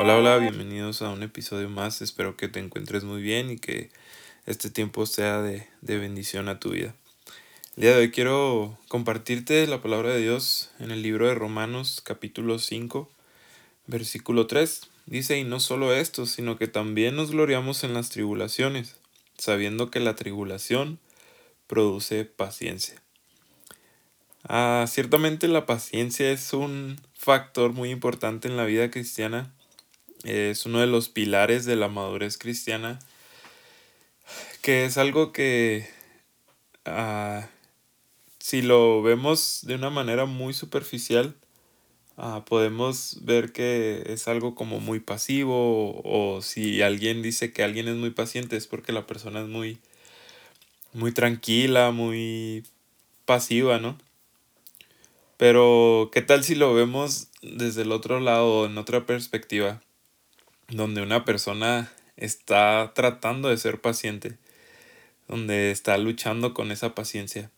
[0.00, 2.02] Hola, hola, bienvenidos a un episodio más.
[2.02, 3.90] Espero que te encuentres muy bien y que
[4.46, 6.94] este tiempo sea de, bendición a tu vida.
[7.74, 12.00] El día de hoy quiero compartirte la palabra de Dios en el libro de Romanos
[12.00, 13.10] capítulo 5,
[13.88, 14.82] versículo 3.
[15.06, 18.94] Dice, y no solo esto, sino que también nos gloriamos en las tribulaciones,
[19.36, 21.00] sabiendo que la tribulación
[21.66, 23.02] produce paciencia.
[24.44, 29.52] Ah, ciertamente la paciencia es un factor muy importante en la vida cristiana
[30.24, 32.98] es uno de los pilares de la madurez cristiana,
[34.62, 35.88] que es algo que
[36.84, 37.48] ah,
[38.38, 41.34] si lo vemos de una manera muy superficial,
[42.16, 47.88] ah, podemos ver que es algo como muy pasivo o, si alguien dice que alguien
[47.88, 49.78] es muy paciente es porque la persona es muy,
[50.92, 52.64] muy tranquila, muy
[53.26, 53.98] pasiva, ¿no?
[55.36, 59.80] Pero, ¿qué tal si lo vemos desde el otro lado, en otra perspectiva?
[60.68, 64.36] Donde una persona está tratando de ser paciente,
[65.26, 67.50] donde está luchando con esa paciencia.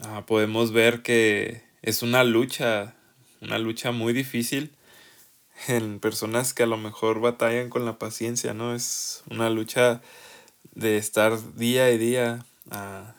[0.00, 2.94] Ah, podemos ver que es una lucha,
[3.40, 4.72] una lucha muy difícil
[5.68, 8.74] en personas que a lo mejor batallan con la paciencia, ¿no?
[8.74, 10.00] Es una lucha
[10.74, 13.14] de estar día y día, ah,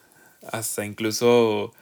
[0.52, 1.74] hasta incluso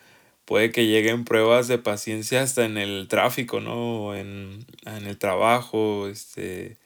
[0.45, 4.15] puede que lleguen pruebas de paciencia hasta en el tráfico, ¿no?
[4.15, 6.77] En, en el trabajo, este,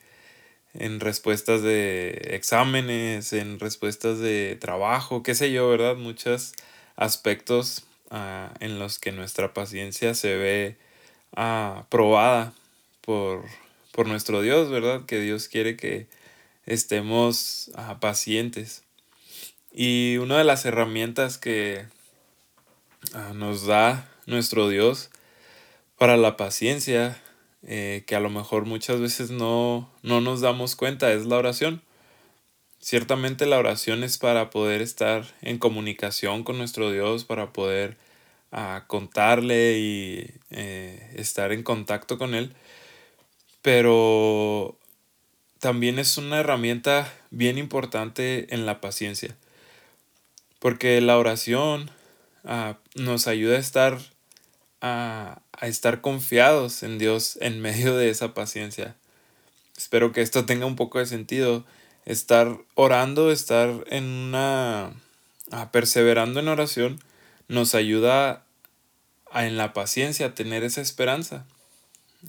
[0.78, 5.96] en respuestas de exámenes, en respuestas de trabajo, qué sé yo, ¿verdad?
[5.96, 6.52] Muchos
[6.96, 10.76] aspectos ah, en los que nuestra paciencia se ve
[11.34, 12.52] ah, probada
[13.00, 13.44] por,
[13.92, 15.06] por, nuestro Dios, ¿verdad?
[15.06, 16.06] Que Dios quiere que
[16.66, 18.82] estemos ah, pacientes.
[19.72, 21.84] Y una de las herramientas que
[23.34, 25.10] nos da nuestro Dios
[25.96, 27.20] para la paciencia
[27.68, 31.82] eh, que a lo mejor muchas veces no, no nos damos cuenta, es la oración.
[32.78, 37.96] Ciertamente la oración es para poder estar en comunicación con nuestro Dios, para poder
[38.52, 42.54] ah, contarle y eh, estar en contacto con Él.
[43.62, 44.78] Pero
[45.58, 49.36] también es una herramienta bien importante en la paciencia.
[50.60, 51.90] Porque la oración
[52.44, 53.98] ah, nos ayuda a estar
[54.86, 58.94] a, estar confiados en Dios en medio de esa paciencia.
[59.76, 61.64] Espero que esto tenga un poco de sentido.
[62.04, 64.92] Estar orando, estar en una...
[65.72, 67.00] perseverando en oración,
[67.48, 68.44] nos ayuda
[69.30, 71.46] a, en la paciencia a tener esa esperanza.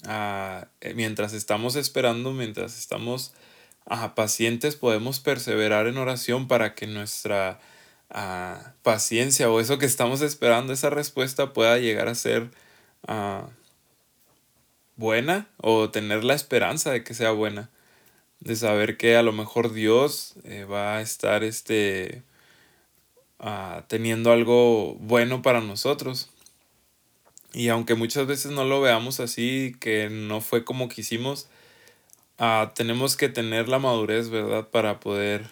[0.08, 3.34] Eh, mientras estamos esperando, mientras estamos
[4.16, 7.60] pacientes, podemos perseverar en oración para que nuestra
[8.10, 12.50] paciencia o eso que estamos esperando, esa respuesta pueda llegar a ser
[13.08, 13.50] ah,
[14.96, 17.70] buena o tener la esperanza de que sea buena.
[18.40, 22.22] De saber que a lo mejor Dios eh, va a estar este,
[23.40, 26.30] ah, teniendo algo bueno para nosotros.
[27.54, 31.48] Y aunque muchas veces no lo veamos así, que no fue como quisimos,
[32.38, 34.68] ah, tenemos que tener la madurez, ¿verdad?
[34.70, 35.50] Para poder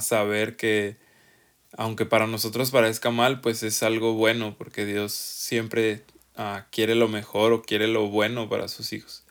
[0.00, 1.03] saber que
[1.76, 6.04] aunque para nosotros parezca mal, pues es algo bueno, porque Dios siempre
[6.36, 9.24] ah, quiere lo mejor o quiere lo bueno para sus hijos.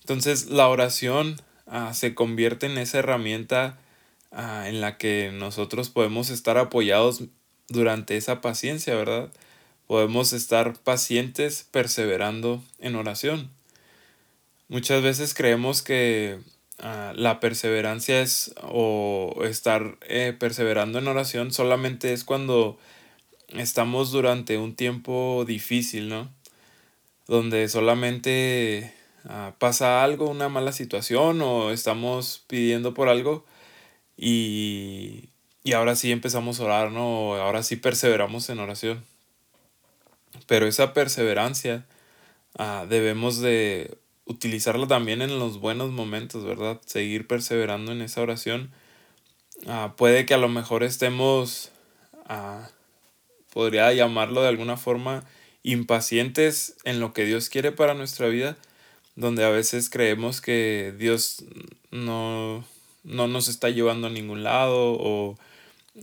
[0.00, 1.36] Entonces la oración
[1.66, 3.78] ah, se convierte en esa herramienta
[4.32, 7.24] ah, en la que nosotros podemos estar apoyados
[7.68, 9.30] durante esa paciencia, ¿verdad?
[9.86, 13.50] Podemos estar pacientes perseverando en oración.
[14.68, 16.40] Muchas veces creemos que
[16.78, 22.78] Ah, la perseverancia es o estar eh, perseverando en oración solamente es cuando
[23.48, 26.30] estamos durante un tiempo difícil, ¿no?
[27.26, 28.94] Donde solamente
[29.24, 33.44] ah, pasa algo, una mala situación o estamos pidiendo por algo
[34.16, 35.30] y,
[35.64, 37.34] y ahora sí empezamos a orar, ¿no?
[37.36, 39.04] Ahora sí perseveramos en oración.
[40.46, 41.86] Pero esa perseverancia
[42.58, 46.80] ah, debemos de utilizarla también en los buenos momentos, ¿verdad?
[46.86, 48.70] Seguir perseverando en esa oración.
[49.66, 51.70] Ah, puede que a lo mejor estemos,
[52.26, 52.68] ah,
[53.52, 55.24] podría llamarlo de alguna forma,
[55.62, 58.56] impacientes en lo que Dios quiere para nuestra vida,
[59.16, 61.44] donde a veces creemos que Dios
[61.90, 62.64] no,
[63.04, 65.38] no nos está llevando a ningún lado o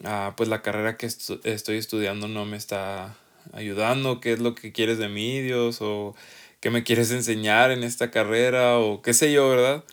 [0.05, 3.17] ah, pues la carrera que estoy estudiando no me está
[3.53, 6.15] ayudando, qué es lo que quieres de mí, Dios, o
[6.59, 9.83] qué me quieres enseñar en esta carrera o qué sé yo, ¿verdad?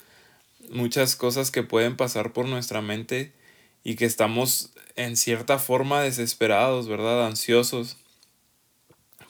[0.70, 3.32] Muchas cosas que pueden pasar por nuestra mente
[3.84, 7.26] y que estamos en cierta forma desesperados, ¿verdad?
[7.26, 7.96] Ansiosos.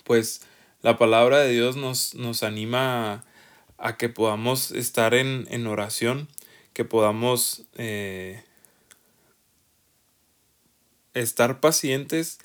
[0.04, 0.42] Pues
[0.82, 3.24] la palabra de Dios nos, nos anima
[3.78, 6.28] a que podamos estar en, en oración,
[6.72, 8.42] que podamos eh,
[11.12, 12.38] estar pacientes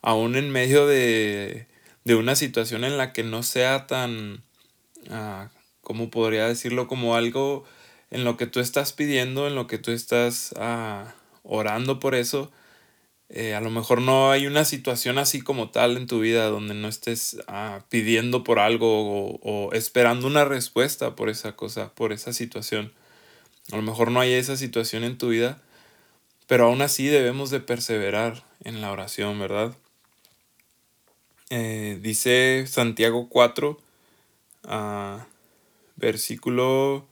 [0.00, 1.66] aún en medio de,
[2.04, 4.42] de, una situación en la que no sea tan,
[5.08, 5.48] uh,
[5.80, 6.88] ¿cómo podría decirlo?
[6.88, 7.64] Como algo
[8.10, 11.08] en lo que tú estás pidiendo, en lo que tú estás uh,
[11.42, 12.52] orando por eso.
[13.28, 16.74] Eh, a lo mejor no hay una situación así como tal en tu vida donde
[16.74, 22.12] no estés uh, pidiendo por algo o, o, esperando una respuesta por esa cosa, por
[22.12, 22.92] esa situación.
[23.70, 25.62] A lo mejor no hay esa situación en tu vida,
[26.46, 29.74] pero aún así debemos de perseverar en la oración, ¿verdad?
[31.54, 33.78] Eh, dice Santiago 4,
[34.64, 35.18] uh,
[35.96, 37.06] versículo,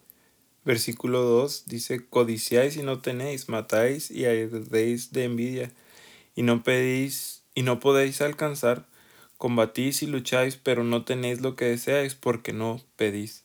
[0.64, 5.72] versículo 2, dice, codiciáis y no tenéis, matáis y ardéis de envidia,
[6.34, 8.86] y no pedís y no podéis alcanzar,
[9.36, 13.44] combatís y lucháis, pero no tenéis lo que deseáis porque no pedís.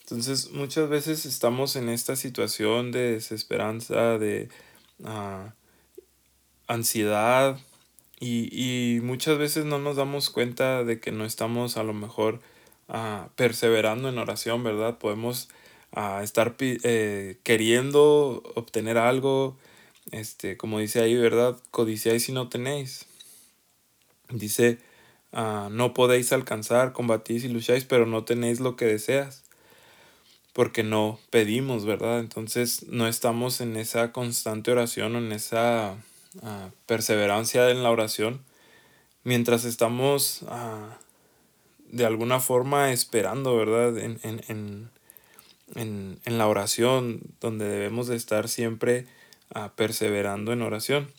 [0.00, 4.48] Entonces muchas veces estamos en esta situación de desesperanza, de
[5.00, 5.50] uh,
[6.68, 7.58] ansiedad
[8.22, 12.38] y, y, muchas veces no nos damos cuenta de que no estamos a lo mejor
[12.88, 14.98] uh, perseverando en oración, ¿verdad?
[14.98, 15.48] Podemos
[15.96, 19.58] uh, estar eh, queriendo obtener algo,
[20.12, 21.58] este, como dice ahí, ¿verdad?
[21.72, 23.06] Codiciáis si no tenéis.
[24.30, 24.78] Dice,
[25.32, 29.42] no podéis alcanzar, combatís y lucháis, pero no tenéis lo que deseas
[30.52, 32.20] porque no pedimos, ¿verdad?
[32.20, 35.96] Entonces no estamos en esa constante oración en esa
[36.86, 38.42] perseverancia en la oración
[39.24, 40.44] mientras estamos
[41.88, 43.98] de alguna forma esperando, ¿verdad?
[43.98, 44.90] En, en,
[45.74, 49.06] en, en, la oración donde debemos de estar siempre
[49.76, 51.12] perseverando en oración.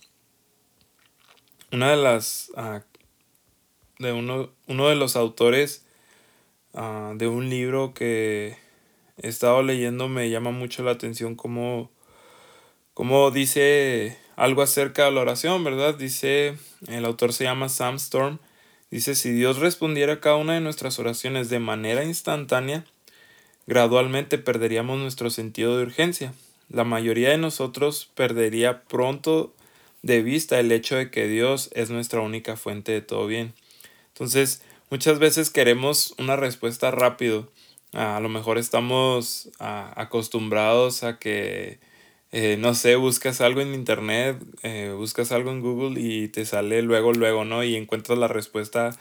[1.71, 2.51] Una de las...
[3.99, 5.85] de uno, uno de los autores
[6.73, 8.57] de un libro que
[9.17, 11.91] he estado leyendo me llama mucho la atención cómo,
[12.95, 15.95] cómo dice algo acerca de la oración, ¿verdad?
[15.95, 16.57] Dice,
[16.87, 18.39] el autor se llama Sam Storm,
[18.91, 22.85] dice, si Dios respondiera a cada una de nuestras oraciones de manera instantánea,
[23.67, 26.33] gradualmente perderíamos nuestro sentido de urgencia.
[26.69, 29.53] La mayoría de nosotros perdería pronto
[30.01, 33.53] de vista el hecho de que Dios es nuestra única fuente de todo bien.
[34.09, 37.49] Entonces, muchas veces queremos una respuesta rápido
[37.93, 41.79] a lo mejor estamos acostumbrados a que,
[42.33, 46.81] eh, no sé, buscas algo en internet, eh, buscas algo en Google y te sale
[46.81, 47.63] luego, luego, ¿no?
[47.63, 48.97] Y encuentras la respuesta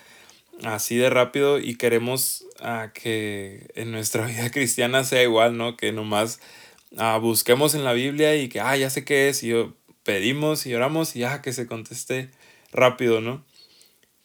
[0.64, 2.46] así de rápido y queremos
[2.94, 5.78] que en nuestra vida cristiana sea igual, ¿no?
[5.78, 6.40] Que nomás
[7.22, 9.54] busquemos en la Biblia y que, ah, ya sé qué es, y
[10.02, 12.30] pedimos y oramos y ya que se conteste
[12.70, 13.44] rápido, ¿no?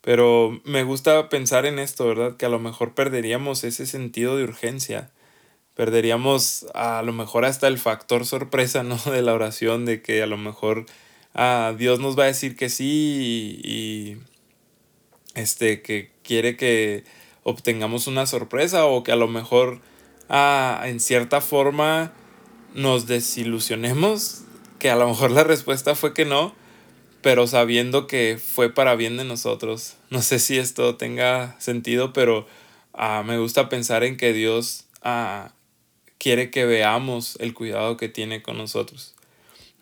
[0.02, 2.38] Pero me gusta pensar en esto, ¿verdad?
[2.38, 5.12] Que a lo mejor perderíamos ese sentido de urgencia.
[5.78, 8.98] Perderíamos a lo mejor hasta el factor sorpresa, ¿no?
[9.06, 10.86] De la oración, de que a lo mejor
[11.34, 14.18] ah, Dios nos va a decir que sí y, y
[15.36, 17.06] este, que quiere que
[17.44, 19.80] obtengamos una sorpresa o que a lo mejor
[20.28, 22.12] ah, en cierta forma
[22.74, 24.42] nos desilusionemos,
[24.80, 26.54] que a lo mejor la respuesta fue que no
[27.22, 29.98] pero sabiendo que fue para bien de nosotros.
[30.10, 32.48] No sé si esto tenga sentido, pero
[32.94, 35.50] uh, me gusta pensar en que Dios uh,
[36.18, 39.16] quiere que veamos el cuidado que tiene con nosotros.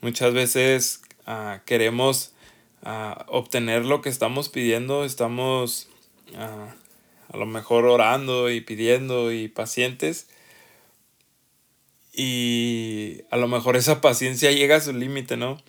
[0.00, 2.32] Muchas veces uh, queremos
[3.26, 5.88] obtener lo que estamos pidiendo, estamos
[6.36, 10.28] a lo mejor orando y pidiendo y pacientes.
[12.12, 15.62] Y a lo mejor esa paciencia llega a su límite, ¿no?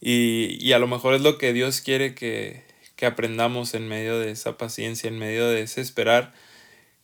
[0.00, 2.62] Y, y, a lo mejor es lo que Dios quiere que,
[2.94, 6.32] que aprendamos en medio de esa paciencia, en medio de ese esperar,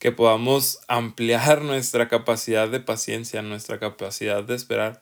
[0.04, 5.00] que podamos ampliar nuestra capacidad de paciencia, nuestra capacidad de esperar.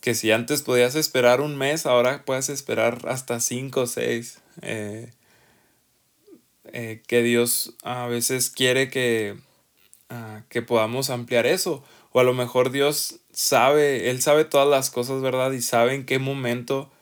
[0.00, 4.40] Que si antes podías esperar un mes, ahora puedes esperar hasta cinco o seis.
[4.62, 5.10] Eh,
[6.72, 9.36] eh, que Dios a veces quiere que,
[10.08, 11.82] uh, que podamos ampliar eso.
[12.12, 15.50] O a lo mejor Dios sabe, Él sabe todas las cosas, ¿verdad?
[15.50, 16.92] Y sabe en qué momento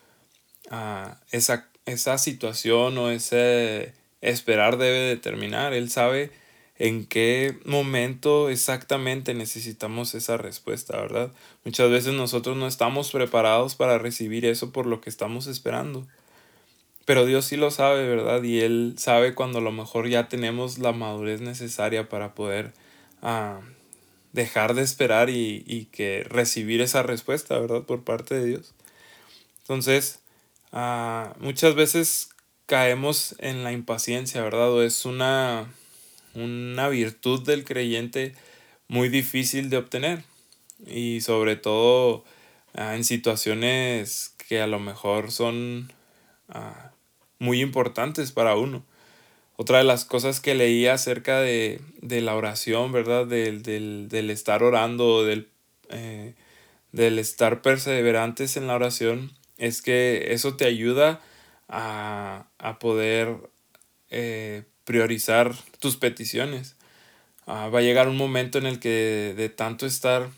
[1.32, 5.74] esa, esa situación o ese esperar debe determinar.
[5.74, 6.32] Él sabe
[6.78, 11.32] en qué momento exactamente necesitamos esa respuesta, ¿verdad?
[11.64, 16.06] Muchas veces nosotros no estamos preparados para recibir eso por lo que estamos esperando.
[17.04, 18.42] Pero Dios sí lo sabe, ¿verdad?
[18.42, 22.72] Y Él sabe cuando a lo mejor ya tenemos la madurez necesaria para poder
[23.22, 23.60] ah,
[24.32, 27.82] dejar de esperar y, y que recibir esa respuesta, ¿verdad?
[27.82, 28.74] Por parte de Dios.
[29.60, 30.20] Entonces,
[30.78, 32.28] Ah, muchas veces
[32.66, 34.70] caemos en la impaciencia, ¿verdad?
[34.72, 35.72] O es una,
[36.36, 38.34] una virtud del creyente
[38.88, 40.22] muy difícil de obtener
[40.86, 42.24] y sobre todo
[42.74, 45.92] ah, en situaciones que a lo mejor son
[46.48, 46.92] ah,
[47.38, 48.84] muy importantes para uno.
[49.56, 53.26] Otra de las cosas que leí acerca de, la oración, ¿verdad?
[53.26, 55.48] Del, estar orando, del,
[55.88, 56.34] eh,
[56.92, 61.22] del estar perseverantes en la oración, es que eso te ayuda
[61.68, 62.46] a,
[62.80, 63.36] poder
[64.10, 66.76] eh, priorizar tus peticiones.
[67.46, 70.30] Ah, va a llegar un momento en el que de tanto estar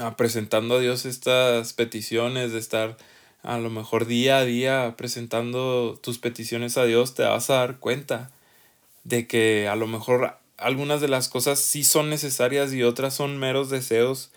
[0.00, 2.96] ah, presentando a Dios estas peticiones, de estar
[3.42, 7.78] a lo mejor día a día presentando tus peticiones a Dios, te vas a dar
[7.78, 8.30] cuenta
[9.04, 13.38] de que a lo mejor algunas de las cosas sí son necesarias y otras son
[13.38, 14.30] meros deseos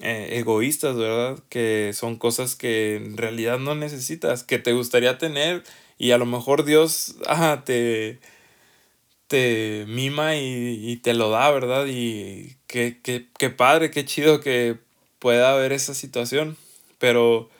[0.00, 1.42] eh, egoístas, ¿verdad?
[1.48, 5.64] Que son cosas que en realidad no necesitas, que te gustaría tener
[5.98, 7.16] y a lo mejor Dios
[7.64, 8.20] te,
[9.28, 11.86] te mima y, te lo da, ¿verdad?
[11.88, 14.78] Y qué, qué, padre, qué chido que
[15.18, 16.56] pueda haber esa situación,
[16.98, 17.50] pero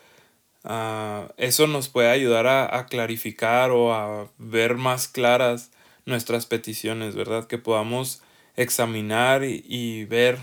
[0.64, 5.70] ah, eso nos puede ayudar a, clarificar o a ver más claras
[6.04, 7.46] nuestras peticiones, ¿verdad?
[7.46, 8.23] Que podamos
[8.56, 10.38] examinar y, ver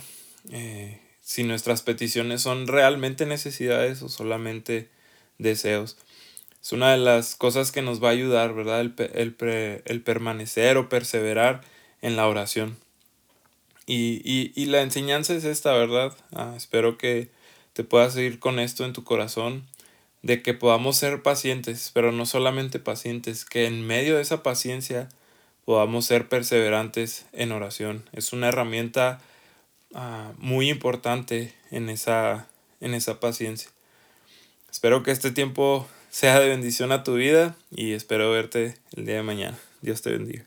[0.51, 4.89] eh, si nuestras peticiones son realmente necesidades o solamente
[5.37, 5.97] deseos.
[6.63, 8.79] Es una de las cosas que nos va a ayudar, ¿verdad?
[8.79, 11.61] El, permanecer o perseverar
[12.01, 12.77] en la oración.
[13.85, 16.15] Y, la enseñanza es esta, ¿verdad?
[16.31, 17.29] Ah, espero que
[17.73, 19.65] te puedas seguir con esto en tu corazón,
[20.21, 25.09] de que podamos ser pacientes, pero no solamente pacientes, que en medio de esa paciencia
[25.65, 28.09] podamos ser perseverantes en oración.
[28.13, 29.19] Es una herramienta
[29.95, 32.47] Ah, muy importante en esa,
[32.81, 33.69] en esa paciencia.
[34.71, 39.15] Espero que este tiempo sea de bendición a tu vida y espero verte el día
[39.15, 39.57] de mañana.
[39.81, 40.43] Dios te bendiga.